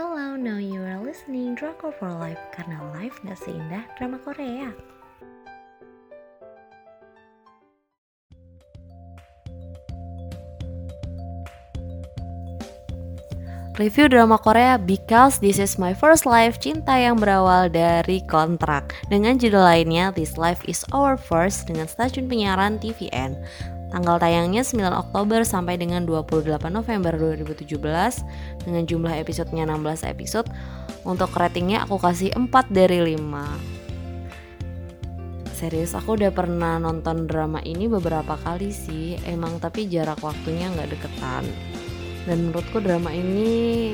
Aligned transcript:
Hello, 0.00 0.32
now 0.32 0.56
you 0.56 0.80
are 0.80 0.96
listening 0.96 1.52
Drama 1.52 1.92
for 1.92 2.08
Life 2.08 2.40
karena 2.56 2.80
life 2.96 3.20
gak 3.20 3.36
seindah 3.36 3.84
drama 4.00 4.16
Korea. 4.24 4.72
Review 13.76 14.08
drama 14.08 14.40
Korea 14.40 14.80
Because 14.80 15.36
This 15.36 15.60
Is 15.60 15.76
My 15.76 15.92
First 15.92 16.24
Life 16.24 16.56
Cinta 16.64 16.96
yang 16.96 17.20
berawal 17.20 17.68
dari 17.68 18.24
kontrak 18.24 18.96
Dengan 19.12 19.36
judul 19.36 19.60
lainnya 19.60 20.16
This 20.16 20.40
Life 20.40 20.64
Is 20.64 20.80
Our 20.96 21.20
First 21.20 21.68
dengan 21.68 21.84
stasiun 21.84 22.24
penyiaran 22.24 22.80
TVN 22.80 23.36
Tanggal 23.90 24.22
tayangnya 24.22 24.62
9 24.62 24.86
Oktober 24.94 25.42
sampai 25.42 25.74
dengan 25.74 26.06
28 26.06 26.70
November 26.70 27.12
2017 27.18 27.74
Dengan 28.62 28.82
jumlah 28.86 29.14
episodenya 29.18 29.66
16 29.66 30.06
episode 30.06 30.46
Untuk 31.02 31.34
ratingnya 31.34 31.82
aku 31.82 31.98
kasih 31.98 32.30
4 32.38 32.70
dari 32.70 33.02
5 33.18 33.80
Serius 35.60 35.92
aku 35.92 36.16
udah 36.16 36.32
pernah 36.32 36.80
nonton 36.80 37.28
drama 37.28 37.60
ini 37.60 37.84
beberapa 37.84 38.40
kali 38.40 38.72
sih. 38.72 39.20
Emang 39.28 39.60
tapi 39.60 39.84
jarak 39.92 40.16
waktunya 40.24 40.72
nggak 40.72 40.88
deketan. 40.88 41.44
Dan 42.24 42.48
menurutku 42.48 42.80
drama 42.80 43.12
ini 43.12 43.92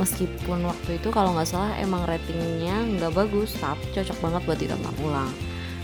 meskipun 0.00 0.64
waktu 0.64 0.96
itu 0.96 1.12
kalau 1.12 1.36
nggak 1.36 1.52
salah 1.52 1.76
emang 1.76 2.08
ratingnya 2.08 2.96
nggak 2.96 3.12
bagus 3.12 3.52
tapi 3.60 3.84
cocok 3.92 4.18
banget 4.24 4.40
buat 4.48 4.58
ditonton 4.64 4.96
ulang. 5.04 5.28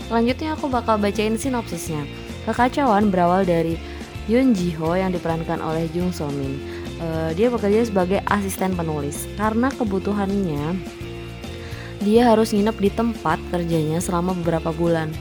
Selanjutnya 0.09 0.57
aku 0.57 0.65
bakal 0.65 0.97
bacain 0.97 1.37
sinopsisnya 1.37 2.09
kekacauan 2.49 3.13
berawal 3.13 3.45
dari 3.45 3.77
Yoon 4.25 4.57
Ji 4.57 4.73
Ho 4.81 4.97
yang 4.97 5.13
diperankan 5.13 5.61
oleh 5.61 5.85
Jung 5.93 6.09
So 6.09 6.29
Min 6.33 6.57
uh, 6.97 7.29
dia 7.37 7.53
bekerja 7.53 7.85
sebagai 7.85 8.25
asisten 8.25 8.73
penulis 8.73 9.29
karena 9.37 9.69
kebutuhannya 9.69 10.73
dia 12.01 12.21
harus 12.25 12.55
nginep 12.55 12.77
di 12.81 12.89
tempat 12.89 13.37
kerjanya 13.53 14.01
selama 14.01 14.33
beberapa 14.33 14.73
bulan 14.73 15.13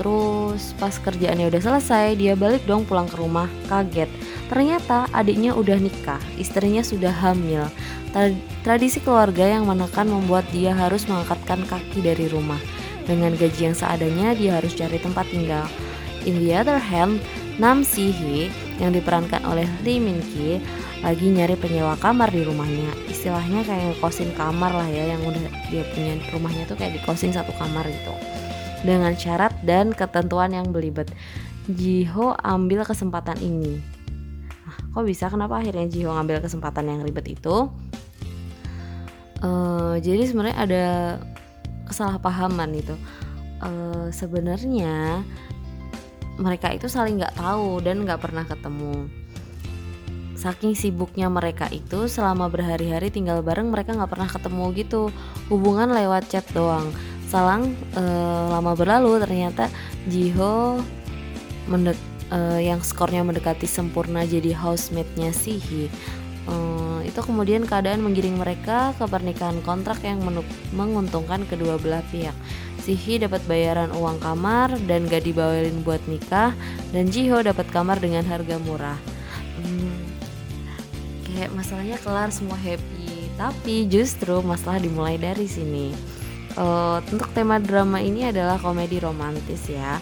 Terus 0.00 0.72
pas 0.80 0.96
kerjaannya 0.96 1.52
udah 1.52 1.60
selesai, 1.60 2.16
dia 2.16 2.32
balik 2.32 2.64
dong 2.64 2.88
pulang 2.88 3.04
ke 3.04 3.20
rumah, 3.20 3.44
kaget. 3.68 4.08
Ternyata 4.48 5.04
adiknya 5.12 5.52
udah 5.52 5.76
nikah, 5.76 6.16
istrinya 6.40 6.80
sudah 6.80 7.12
hamil. 7.12 7.68
Tradisi 8.64 9.04
keluarga 9.04 9.44
yang 9.44 9.68
menekan 9.68 10.08
membuat 10.08 10.48
dia 10.56 10.72
harus 10.72 11.04
mengangkatkan 11.04 11.68
kaki 11.68 12.00
dari 12.00 12.32
rumah. 12.32 12.56
Dengan 13.04 13.36
gaji 13.36 13.60
yang 13.60 13.76
seadanya, 13.76 14.32
dia 14.32 14.56
harus 14.56 14.72
cari 14.72 14.96
tempat 14.96 15.28
tinggal. 15.28 15.68
In 16.28 16.40
the 16.44 16.52
other 16.52 16.76
hand, 16.76 17.24
Nam 17.56 17.84
Si 17.84 18.12
Hee 18.12 18.52
yang 18.80 18.96
diperankan 18.96 19.44
oleh 19.44 19.68
Lee 19.84 20.00
Min 20.00 20.20
Ki 20.20 20.60
lagi 21.00 21.32
nyari 21.32 21.56
penyewa 21.56 21.96
kamar 21.96 22.28
di 22.32 22.44
rumahnya. 22.44 22.92
Istilahnya 23.08 23.64
kayak 23.64 24.00
kosin 24.04 24.32
kamar 24.36 24.72
lah 24.72 24.88
ya 24.88 25.16
yang 25.16 25.20
udah 25.24 25.40
dia 25.68 25.84
punya 25.92 26.16
rumahnya 26.32 26.64
tuh 26.68 26.76
kayak 26.76 27.00
dikosin 27.00 27.32
satu 27.32 27.52
kamar 27.56 27.88
gitu 27.88 28.12
dengan 28.84 29.12
syarat 29.12 29.52
dan 29.64 29.92
ketentuan 29.92 30.52
yang 30.52 30.72
belibet. 30.72 31.12
Jiho 31.68 32.36
ambil 32.40 32.82
kesempatan 32.82 33.36
ini. 33.40 33.80
Nah, 34.64 34.76
kok 34.96 35.04
bisa? 35.04 35.28
Kenapa 35.28 35.60
akhirnya 35.60 35.86
Jiho 35.88 36.10
ngambil 36.12 36.40
kesempatan 36.40 36.88
yang 36.88 37.00
ribet 37.04 37.28
itu? 37.28 37.68
Uh, 39.40 39.96
jadi 40.00 40.28
sebenarnya 40.28 40.56
ada 40.56 40.86
kesalahpahaman 41.88 42.76
itu. 42.76 42.96
Uh, 43.60 44.08
sebenarnya 44.08 45.20
mereka 46.40 46.72
itu 46.72 46.88
saling 46.88 47.20
nggak 47.20 47.36
tahu 47.36 47.84
dan 47.84 48.02
nggak 48.08 48.18
pernah 48.18 48.48
ketemu. 48.48 49.12
Saking 50.40 50.72
sibuknya 50.72 51.28
mereka 51.28 51.68
itu 51.68 52.08
selama 52.08 52.48
berhari-hari 52.48 53.12
tinggal 53.12 53.44
bareng 53.44 53.68
mereka 53.68 53.92
nggak 53.92 54.08
pernah 54.08 54.30
ketemu 54.32 54.64
gitu. 54.72 55.02
Hubungan 55.52 55.92
lewat 55.92 56.32
chat 56.32 56.48
doang 56.56 56.88
Salang 57.30 57.78
uh, 57.94 58.50
lama 58.50 58.74
berlalu 58.74 59.22
ternyata 59.22 59.70
Jiho 60.10 60.82
mendek 61.70 61.94
uh, 62.34 62.58
yang 62.58 62.82
skornya 62.82 63.22
mendekati 63.22 63.70
sempurna 63.70 64.26
jadi 64.26 64.50
housemate-nya 64.50 65.30
Sihi. 65.30 65.86
Uh, 66.50 66.89
itu 67.10 67.20
kemudian 67.20 67.66
keadaan 67.66 68.00
menggiring 68.06 68.38
mereka 68.38 68.94
ke 68.94 69.04
pernikahan 69.04 69.58
kontrak 69.66 69.98
yang 70.06 70.22
menguntungkan 70.70 71.42
kedua 71.50 71.76
belah 71.76 72.06
pihak. 72.14 72.34
Sihi 72.80 73.20
dapat 73.20 73.42
bayaran 73.44 73.92
uang 73.92 74.22
kamar 74.22 74.78
dan 74.88 75.04
gak 75.10 75.26
dibawain 75.26 75.82
buat 75.84 76.00
nikah 76.08 76.54
dan 76.94 77.10
Jiho 77.10 77.42
dapat 77.42 77.68
kamar 77.68 77.98
dengan 77.98 78.24
harga 78.24 78.56
murah. 78.62 78.96
Hmm, 79.60 80.00
kayak 81.28 81.52
masalahnya 81.52 82.00
kelar 82.00 82.32
semua 82.32 82.56
happy, 82.56 83.28
tapi 83.36 83.84
justru 83.90 84.40
masalah 84.40 84.80
dimulai 84.80 85.20
dari 85.20 85.44
sini 85.44 85.92
uh, 86.56 86.98
untuk 87.12 87.30
tema 87.36 87.60
drama 87.60 88.00
ini 88.00 88.28
adalah 88.30 88.56
komedi 88.58 88.98
romantis 88.98 89.68
ya 89.70 90.00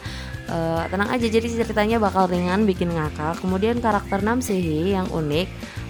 uh, 0.49 0.83
tenang 0.89 1.11
aja 1.13 1.27
jadi 1.27 1.45
ceritanya 1.45 2.01
bakal 2.01 2.31
ringan 2.31 2.65
bikin 2.65 2.93
ngakak 2.95 3.37
kemudian 3.43 3.83
karakter 3.83 4.23
Nam 4.25 4.41
Sehi 4.41 4.95
yang 4.95 5.11
unik 5.11 5.49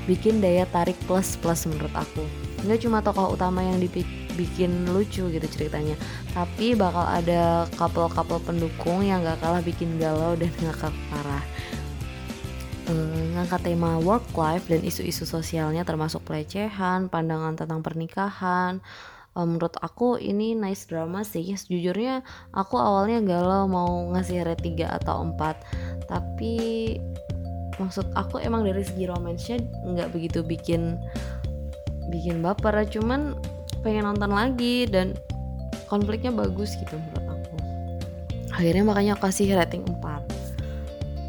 bikin 0.09 0.41
daya 0.41 0.65
tarik 0.73 0.97
plus 1.05 1.37
plus 1.37 1.69
menurut 1.69 1.93
aku. 1.93 2.25
Nggak 2.65 2.81
cuma 2.89 3.05
tokoh 3.05 3.37
utama 3.37 3.61
yang 3.61 3.79
dibikin 3.79 4.89
lucu 4.91 5.29
gitu 5.29 5.47
ceritanya 5.47 5.95
tapi 6.39 6.79
bakal 6.79 7.03
ada 7.03 7.67
couple-couple 7.75 8.39
pendukung 8.47 9.03
yang 9.03 9.27
gak 9.27 9.43
kalah 9.43 9.59
bikin 9.59 9.99
galau 9.99 10.39
dan 10.39 10.55
ngakak 10.63 10.95
parah. 11.11 11.45
Uh, 12.87 13.35
ngangkat 13.37 13.75
tema 13.75 14.01
work 14.01 14.25
life 14.39 14.65
dan 14.71 14.81
isu-isu 14.81 15.27
sosialnya 15.27 15.83
termasuk 15.83 16.25
pelecehan 16.25 17.11
pandangan 17.11 17.59
tentang 17.59 17.83
pernikahan. 17.83 18.79
Uh, 19.35 19.45
menurut 19.45 19.75
aku 19.83 20.15
ini 20.23 20.55
nice 20.55 20.87
drama 20.87 21.27
sih. 21.27 21.43
Sejujurnya 21.53 22.23
aku 22.55 22.79
awalnya 22.79 23.19
galau 23.19 23.67
mau 23.67 24.09
ngasih 24.15 24.47
rate 24.47 24.73
3 24.79 25.03
atau 25.03 25.27
4 25.27 26.07
tapi 26.07 26.55
maksud 27.79 28.11
aku 28.15 28.43
emang 28.43 28.67
dari 28.67 28.83
segi 28.83 29.07
romansnya 29.07 29.63
nggak 29.87 30.11
begitu 30.11 30.43
bikin 30.43 30.99
bikin 32.11 32.43
baper 32.43 32.85
cuman 32.89 33.39
pengen 33.83 34.11
nonton 34.11 34.35
lagi 34.35 34.87
dan 34.91 35.15
konfliknya 35.87 36.35
bagus 36.35 36.75
gitu 36.77 36.99
menurut 36.99 37.27
aku. 37.39 37.55
Akhirnya 38.53 38.85
makanya 38.85 39.13
aku 39.15 39.31
kasih 39.31 39.55
rating 39.55 39.87
4 39.87 40.03
uh, 40.03 40.19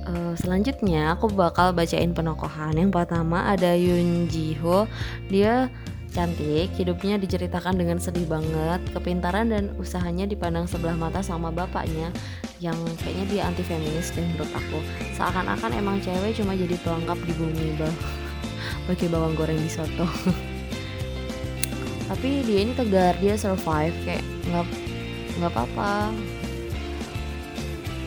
eh, 0.10 0.34
selanjutnya 0.36 1.14
aku 1.14 1.30
bakal 1.30 1.72
bacain 1.72 2.12
penokohan. 2.12 2.76
Yang 2.76 2.92
pertama 2.92 3.46
ada 3.50 3.78
Yoon 3.78 4.26
Ji 4.28 4.58
Ho. 4.66 4.90
Dia 5.30 5.70
Cantik, 6.10 6.74
hidupnya 6.74 7.22
diceritakan 7.22 7.78
dengan 7.78 8.02
sedih 8.02 8.26
banget, 8.26 8.82
kepintaran 8.98 9.54
dan 9.54 9.70
usahanya 9.78 10.26
dipandang 10.26 10.66
sebelah 10.66 10.98
mata 10.98 11.22
sama 11.22 11.54
bapaknya 11.54 12.10
yang 12.60 12.76
kayaknya 13.00 13.26
dia 13.32 13.42
anti 13.48 13.64
feminis 13.64 14.12
deh 14.12 14.24
menurut 14.24 14.52
aku. 14.52 14.80
Seakan-akan 15.16 15.72
emang 15.76 16.04
cewek 16.04 16.36
cuma 16.36 16.56
jadi 16.56 16.76
pelengkap 16.84 17.20
di 17.24 17.34
bumi 17.36 17.68
bang, 17.80 17.96
bagi 18.88 19.08
bawang 19.08 19.36
goreng 19.36 19.60
di 19.60 19.72
soto. 19.72 20.06
Tapi 22.10 22.44
dia 22.44 22.60
ini 22.66 22.74
tegar, 22.76 23.16
dia 23.24 23.38
survive 23.38 23.96
kayak 24.04 24.24
nggak 24.50 24.66
nggak 25.40 25.52
apa-apa, 25.56 26.12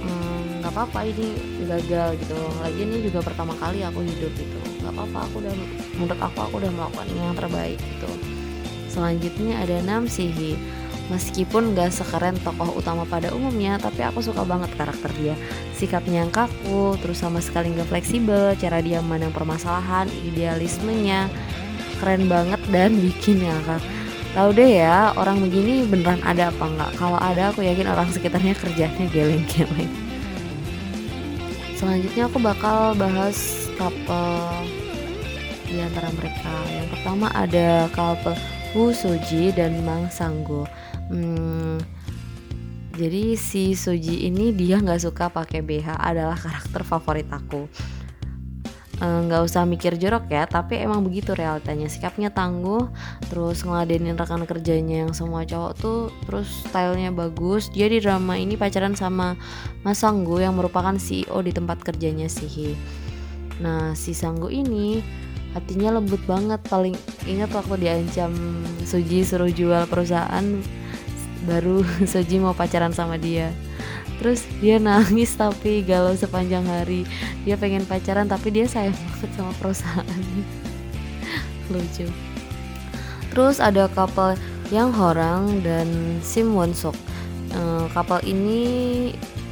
hmm, 0.04 0.42
nggak 0.60 0.72
apa-apa 0.74 0.98
ini 1.08 1.28
gagal 1.64 2.08
gitu. 2.20 2.36
Lagi 2.60 2.80
ini 2.82 2.96
juga 3.04 3.24
pertama 3.24 3.56
kali 3.56 3.80
aku 3.86 4.04
hidup 4.04 4.32
gitu 4.36 4.72
nggak 4.82 4.98
apa-apa 4.98 5.18
aku 5.30 5.34
udah 5.38 5.54
menurut 5.94 6.18
aku 6.18 6.38
aku 6.42 6.54
udah 6.58 6.72
melakukan 6.74 7.06
yang 7.14 7.38
terbaik 7.38 7.78
gitu 7.78 8.10
selanjutnya 8.90 9.54
ada 9.62 9.78
Nam 9.86 10.10
Sihi 10.10 10.58
meskipun 11.10 11.74
gak 11.74 11.90
sekeren 11.90 12.38
tokoh 12.42 12.78
utama 12.78 13.02
pada 13.08 13.32
umumnya 13.34 13.80
tapi 13.80 14.04
aku 14.06 14.22
suka 14.22 14.46
banget 14.46 14.70
karakter 14.78 15.10
dia. 15.18 15.34
Sikapnya 15.74 16.26
yang 16.26 16.32
kaku 16.34 16.94
terus 17.00 17.22
sama 17.22 17.42
sekali 17.42 17.74
gak 17.74 17.90
fleksibel 17.90 18.54
cara 18.60 18.78
dia 18.78 19.02
memandang 19.02 19.34
permasalahan 19.34 20.06
idealismenya. 20.22 21.26
Keren 21.98 22.30
banget 22.30 22.60
dan 22.70 22.98
bikin 23.04 23.42
ngakak 23.42 23.82
tahu 24.32 24.48
deh 24.56 24.80
ya 24.80 25.12
orang 25.20 25.44
begini 25.44 25.84
beneran 25.84 26.24
ada 26.24 26.48
apa 26.48 26.64
enggak 26.64 26.90
kalau 26.96 27.20
ada 27.20 27.52
aku 27.52 27.60
yakin 27.60 27.84
orang 27.84 28.08
sekitarnya 28.08 28.56
kerjanya 28.56 29.04
geleng-geleng. 29.12 29.92
Selanjutnya 31.76 32.30
aku 32.30 32.38
bakal 32.40 32.94
bahas 32.96 33.68
couple 33.76 34.70
di 35.68 35.80
antara 35.82 36.08
mereka. 36.14 36.54
Yang 36.70 36.86
pertama 36.96 37.26
ada 37.34 37.90
couple 37.92 38.38
Wu 38.72 38.94
Soji 38.94 39.52
dan 39.52 39.82
Mang 39.84 40.08
Sanggo. 40.08 40.64
Hmm, 41.12 41.76
jadi 42.96 43.36
si 43.36 43.76
Soji 43.76 44.24
ini 44.24 44.48
dia 44.56 44.80
nggak 44.80 45.04
suka 45.04 45.28
pakai 45.28 45.60
BH 45.60 46.00
adalah 46.00 46.40
karakter 46.40 46.80
favorit 46.88 47.28
aku. 47.28 47.68
Eh, 49.02 49.20
nggak 49.26 49.42
usah 49.44 49.66
mikir 49.66 49.98
jorok 49.98 50.30
ya, 50.30 50.46
tapi 50.48 50.80
emang 50.80 51.02
begitu 51.02 51.34
realitanya. 51.34 51.90
Sikapnya 51.90 52.32
tangguh, 52.32 52.86
terus 53.26 53.60
ngeladenin 53.60 54.14
rekan 54.14 54.46
kerjanya 54.46 55.04
yang 55.04 55.12
semua 55.12 55.42
cowok 55.44 55.72
tuh, 55.76 56.00
terus 56.24 56.48
stylenya 56.64 57.12
bagus. 57.12 57.66
Dia 57.68 57.92
di 57.92 58.00
drama 58.00 58.38
ini 58.38 58.56
pacaran 58.56 58.96
sama 58.96 59.36
Mas 59.84 60.00
Sanggo 60.00 60.40
yang 60.40 60.56
merupakan 60.56 60.96
CEO 60.96 61.44
di 61.44 61.52
tempat 61.52 61.82
kerjanya 61.84 62.30
Sihi. 62.30 62.72
Nah, 63.60 63.92
si 63.98 64.14
Sanggu 64.16 64.48
ini 64.48 65.04
hatinya 65.52 66.00
lembut 66.00 66.22
banget 66.24 66.62
paling 66.70 66.96
ingat 67.28 67.52
waktu 67.52 67.84
diancam 67.84 68.32
Suji 68.88 69.20
suruh 69.20 69.52
jual 69.52 69.84
perusahaan 69.84 70.62
baru 71.44 71.82
Suji 72.10 72.38
mau 72.38 72.54
pacaran 72.54 72.94
sama 72.94 73.18
dia. 73.18 73.50
Terus 74.22 74.46
dia 74.62 74.78
nangis 74.78 75.34
tapi 75.34 75.82
galau 75.82 76.14
sepanjang 76.14 76.62
hari. 76.62 77.02
Dia 77.42 77.58
pengen 77.58 77.82
pacaran 77.82 78.30
tapi 78.30 78.54
dia 78.54 78.70
sayang 78.70 78.94
banget 78.94 79.30
sama 79.34 79.52
perusahaan. 79.58 80.06
Lucu. 81.72 82.06
Terus 83.32 83.58
ada 83.58 83.88
couple 83.90 84.36
yang 84.70 84.94
Horang 84.94 85.64
dan 85.64 86.20
Sim 86.22 86.54
Won 86.54 86.76
Sok 86.76 86.94
uh, 87.56 87.88
couple 87.90 88.22
ini 88.24 88.60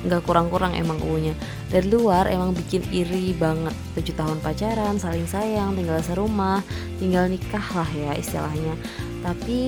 nggak 0.06 0.22
kurang-kurang 0.24 0.78
emang 0.78 1.02
unya. 1.02 1.34
Dari 1.68 1.90
luar 1.90 2.30
emang 2.30 2.54
bikin 2.54 2.86
iri 2.94 3.34
banget. 3.34 3.74
Tujuh 3.98 4.14
tahun 4.14 4.38
pacaran 4.40 4.96
saling 4.96 5.26
sayang 5.26 5.74
tinggal 5.74 5.98
serumah 6.00 6.62
tinggal 7.00 7.26
nikah 7.26 7.64
lah 7.72 7.88
ya 7.96 8.12
istilahnya 8.14 8.76
tapi 9.20 9.58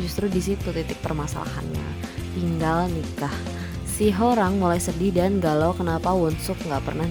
justru 0.00 0.26
di 0.32 0.40
situ 0.40 0.72
titik 0.72 0.96
permasalahannya. 1.04 1.86
Tinggal 2.36 2.88
nikah. 2.92 3.32
Si 3.84 4.12
orang 4.12 4.60
mulai 4.60 4.76
sedih 4.76 5.12
dan 5.12 5.40
galau 5.40 5.72
kenapa 5.72 6.12
Wonsuk 6.12 6.56
nggak 6.68 6.84
pernah 6.84 7.08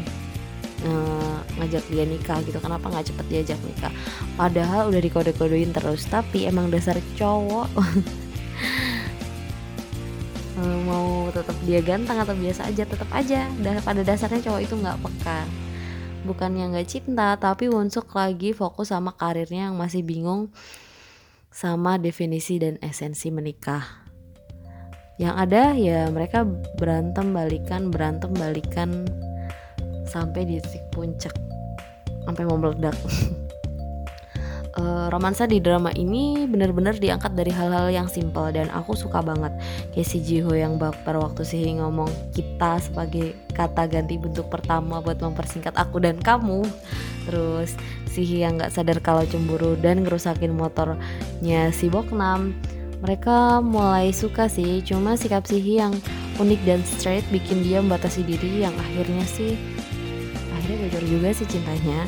uh, 0.85 1.37
ngajak 1.57 1.85
dia 1.89 2.05
nikah 2.05 2.41
gitu? 2.45 2.57
Kenapa 2.61 2.89
nggak 2.89 3.09
cepet 3.09 3.25
diajak 3.29 3.59
nikah? 3.65 3.93
Padahal 4.37 4.89
udah 4.93 5.01
dikode-kodein 5.01 5.73
terus 5.73 6.05
tapi 6.05 6.45
emang 6.45 6.69
dasar 6.69 6.97
cowok. 7.17 7.69
Eh, 10.55 10.79
mau 10.87 11.27
tetap 11.35 11.51
dia 11.67 11.83
ganteng 11.83 12.15
atau 12.15 12.31
biasa 12.31 12.71
aja 12.71 12.87
tetap 12.87 13.11
aja. 13.11 13.43
Dan 13.59 13.75
pada 13.83 14.07
dasarnya 14.07 14.39
cowok 14.39 14.61
itu 14.63 14.75
nggak 14.79 15.03
peka. 15.03 15.43
Bukan 16.23 16.55
yang 16.55 16.71
nggak 16.71 16.87
cinta 16.87 17.35
tapi 17.35 17.67
Wonsuk 17.67 18.07
lagi 18.15 18.55
fokus 18.55 18.95
sama 18.95 19.11
karirnya 19.11 19.67
yang 19.67 19.75
masih 19.75 19.99
bingung 19.99 20.47
sama 21.55 21.95
definisi 21.95 22.59
dan 22.59 22.75
esensi 22.83 23.31
menikah. 23.31 24.03
Yang 25.15 25.35
ada 25.39 25.63
ya 25.71 26.11
mereka 26.11 26.43
berantem 26.75 27.31
balikan 27.31 27.87
berantem 27.87 28.35
balikan 28.35 29.07
sampai 30.03 30.43
di 30.43 30.59
titik 30.59 30.83
puncak 30.91 31.31
sampai 32.27 32.43
mau 32.43 32.59
meledak 32.59 32.99
uh, 34.79 35.07
romansa 35.11 35.47
di 35.47 35.59
drama 35.63 35.91
ini 35.95 36.47
benar-benar 36.47 36.99
diangkat 36.99 37.35
dari 37.35 37.51
hal-hal 37.51 37.91
yang 37.91 38.07
simpel 38.07 38.51
dan 38.51 38.71
aku 38.71 38.95
suka 38.95 39.23
banget. 39.23 39.51
Kayak 39.95 40.07
si 40.07 40.17
Jiho 40.21 40.51
yang 40.55 40.75
baper 40.75 41.19
waktu 41.19 41.43
si 41.47 41.59
ngomong 41.75 42.09
kita 42.35 42.79
sebagai 42.83 43.35
kata 43.55 43.87
ganti 43.87 44.19
bentuk 44.19 44.47
pertama 44.51 44.99
buat 44.99 45.19
mempersingkat 45.19 45.75
aku 45.75 46.03
dan 46.03 46.19
kamu. 46.19 46.63
Terus 47.25 47.73
si 48.11 48.23
yang 48.23 48.59
nggak 48.59 48.71
sadar 48.71 48.99
kalau 49.01 49.25
cemburu 49.25 49.75
dan 49.79 50.05
ngerusakin 50.05 50.53
motornya 50.53 51.71
si 51.73 51.87
Boknam. 51.87 52.55
Mereka 53.03 53.61
mulai 53.61 54.15
suka 54.15 54.49
sih 54.49 54.81
cuma 54.81 55.19
sikap 55.19 55.45
Sihi 55.45 55.77
yang 55.77 55.93
unik 56.41 56.61
dan 56.67 56.81
straight 56.83 57.23
bikin 57.31 57.63
dia 57.63 57.79
membatasi 57.79 58.25
diri 58.25 58.65
yang 58.65 58.73
akhirnya 58.75 59.23
sih 59.23 59.55
akhirnya 60.51 60.89
bocor 60.89 61.03
juga 61.05 61.29
sih 61.31 61.47
cintanya 61.47 62.03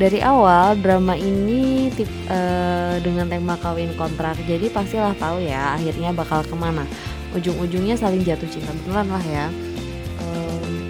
dari 0.00 0.24
awal 0.24 0.80
drama 0.80 1.12
ini 1.12 1.92
tip, 1.92 2.08
uh, 2.32 2.96
dengan 3.04 3.28
tema 3.28 3.60
kawin 3.60 3.92
kontrak 4.00 4.40
jadi 4.48 4.72
pastilah 4.72 5.12
tahu 5.20 5.44
ya 5.44 5.76
akhirnya 5.76 6.16
bakal 6.16 6.40
ke 6.40 6.56
mana. 6.56 6.88
Ujung-ujungnya 7.36 8.00
saling 8.00 8.24
jatuh 8.24 8.48
cinta 8.48 8.72
beneran 8.80 9.12
lah 9.12 9.24
ya. 9.28 9.46
Um, 10.24 10.88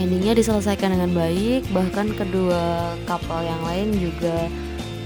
endingnya 0.00 0.32
diselesaikan 0.32 0.96
dengan 0.96 1.12
baik 1.12 1.68
bahkan 1.76 2.08
kedua 2.16 2.96
kapal 3.04 3.44
yang 3.44 3.60
lain 3.68 3.92
juga 4.00 4.48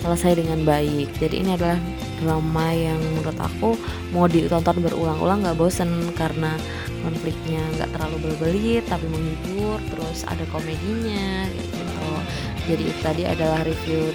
selesai 0.07 0.39
dengan 0.39 0.63
baik. 0.63 1.11
Jadi 1.19 1.43
ini 1.43 1.59
adalah 1.59 1.83
drama 2.23 2.71
yang 2.71 2.97
menurut 3.19 3.37
aku 3.43 3.75
mau 4.15 4.31
ditonton 4.31 4.87
berulang-ulang 4.87 5.43
nggak 5.43 5.59
bosen 5.59 5.91
karena 6.15 6.55
konfliknya 7.03 7.65
nggak 7.75 7.91
terlalu 7.91 8.17
berbelit 8.31 8.85
tapi 8.87 9.09
menghibur 9.09 9.81
terus 9.91 10.23
ada 10.29 10.45
komedinya 10.53 11.49
gitu 11.59 11.81
jadi 12.71 12.83
itu 12.87 13.01
tadi 13.03 13.23
adalah 13.27 13.67
review 13.67 14.15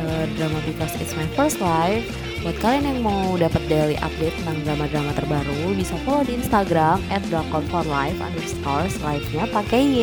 uh, 0.00 0.24
drama 0.40 0.58
Because 0.64 0.96
It's 0.96 1.12
My 1.12 1.28
First 1.36 1.60
Life. 1.60 2.08
Buat 2.42 2.58
kalian 2.58 2.84
yang 2.90 3.00
mau 3.06 3.38
dapat 3.38 3.62
daily 3.70 3.94
update 4.02 4.34
tentang 4.42 4.58
drama-drama 4.66 5.14
terbaru 5.14 5.78
bisa 5.78 5.94
follow 6.02 6.26
di 6.26 6.34
Instagram 6.42 6.98
at 7.14 7.22
drakonforlife 7.30 8.18
underscore 8.18 8.90
live-nya 8.98 9.46
pakai 9.54 9.80
Y. 9.86 10.00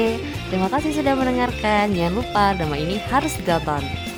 Terima 0.47 0.71
kasih 0.71 0.95
sudah 0.95 1.19
mendengarkan. 1.19 1.91
Jangan 1.91 2.13
lupa 2.15 2.56
drama 2.56 2.80
ini 2.80 2.95
harus 3.12 3.36
ditonton 3.36 4.08